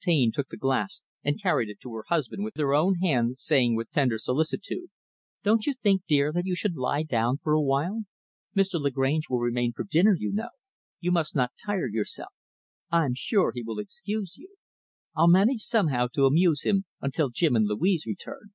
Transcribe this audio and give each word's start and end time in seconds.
Taine 0.00 0.30
took 0.30 0.50
the 0.50 0.56
glass 0.56 1.02
and 1.24 1.42
carried 1.42 1.68
it 1.68 1.80
to 1.80 1.92
her 1.96 2.04
husband 2.10 2.44
with 2.44 2.54
her 2.56 2.72
own 2.72 2.98
hand, 3.02 3.36
saying 3.38 3.74
with 3.74 3.90
tender 3.90 4.18
solicitude, 4.18 4.88
"Don't 5.42 5.66
you 5.66 5.74
think, 5.82 6.02
dear, 6.06 6.32
that 6.32 6.46
you 6.46 6.54
should 6.54 6.76
lie 6.76 7.02
down 7.02 7.38
for 7.38 7.54
a 7.54 7.60
while? 7.60 8.04
Mr. 8.56 8.80
Lagrange 8.80 9.28
will 9.28 9.40
remain 9.40 9.72
for 9.72 9.82
dinner, 9.82 10.14
you 10.16 10.30
know. 10.32 10.50
You 11.00 11.10
must 11.10 11.34
not 11.34 11.54
tire 11.66 11.88
yourself. 11.88 12.30
I'm 12.92 13.14
sure 13.16 13.50
he 13.52 13.62
will 13.64 13.80
excuse 13.80 14.36
you. 14.38 14.54
I'll 15.16 15.26
manage 15.26 15.58
somehow 15.58 16.06
to 16.12 16.26
amuse 16.26 16.62
him 16.62 16.84
until 17.00 17.28
Jim 17.30 17.56
and 17.56 17.66
Louise 17.66 18.06
return." 18.06 18.48